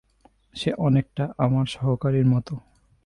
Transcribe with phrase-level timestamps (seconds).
[0.55, 2.53] সে অনেকটা আমার সহকারীর মতো।